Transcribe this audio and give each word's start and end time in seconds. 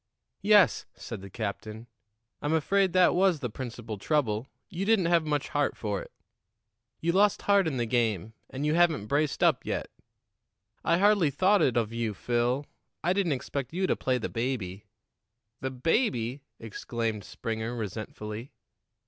"Yes," 0.41 0.87
said 0.95 1.21
the 1.21 1.29
captain, 1.29 1.85
"I'm 2.41 2.53
afraid 2.53 2.91
that 2.93 3.13
was 3.13 3.39
the 3.39 3.51
principal 3.51 3.99
trouble 3.99 4.47
you 4.67 4.83
didn't 4.83 5.05
have 5.05 5.27
much 5.27 5.49
heart 5.49 5.77
for 5.77 6.01
it. 6.01 6.11
You 7.01 7.11
lost 7.11 7.43
heart 7.43 7.67
in 7.67 7.77
the 7.77 7.85
game, 7.85 8.33
and 8.49 8.65
you 8.65 8.73
haven't 8.73 9.05
braced 9.05 9.43
up 9.43 9.63
yet. 9.63 9.91
I 10.83 10.97
hardly 10.97 11.29
thought 11.29 11.61
it 11.61 11.77
of 11.77 11.93
you, 11.93 12.15
Phil; 12.15 12.65
I 13.03 13.13
didn't 13.13 13.33
expect 13.33 13.73
you 13.73 13.85
to 13.85 13.95
play 13.95 14.17
the 14.17 14.27
baby." 14.27 14.85
"The 15.59 15.69
baby!" 15.69 16.41
exclaimed 16.57 17.23
Springer 17.23 17.75
resentfully. 17.75 18.53